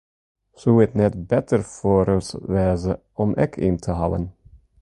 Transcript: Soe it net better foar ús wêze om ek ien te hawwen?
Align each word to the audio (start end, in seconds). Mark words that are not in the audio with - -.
Soe 0.61 0.79
it 0.85 0.93
net 0.99 1.15
better 1.31 1.61
foar 1.75 2.07
ús 2.17 2.29
wêze 2.51 2.93
om 3.21 3.31
ek 3.45 3.53
ien 3.65 3.77
te 3.83 3.91
hawwen? 3.99 4.25